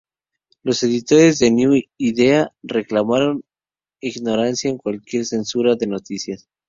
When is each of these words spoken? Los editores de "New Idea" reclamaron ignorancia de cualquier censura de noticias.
Los 0.63 0.81
editores 0.81 1.37
de 1.37 1.51
"New 1.51 1.79
Idea" 1.99 2.51
reclamaron 2.63 3.43
ignorancia 3.99 4.71
de 4.71 4.79
cualquier 4.79 5.25
censura 5.25 5.75
de 5.75 5.85
noticias. 5.85 6.49